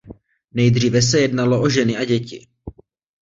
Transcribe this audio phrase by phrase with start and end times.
[0.53, 2.47] Nejdříve se jednalo o ženy a děti.